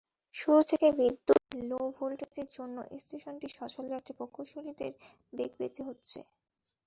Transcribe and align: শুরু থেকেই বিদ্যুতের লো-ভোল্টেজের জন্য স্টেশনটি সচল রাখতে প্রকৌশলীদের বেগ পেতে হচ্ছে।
শুরু 0.33 0.59
থেকেই 0.69 0.93
বিদ্যুতের 0.99 1.39
লো-ভোল্টেজের 1.69 2.47
জন্য 2.55 2.75
স্টেশনটি 2.99 3.47
সচল 3.57 3.85
রাখতে 3.89 4.11
প্রকৌশলীদের 4.17 4.91
বেগ 5.33 5.51
পেতে 5.59 5.81
হচ্ছে। 5.87 6.19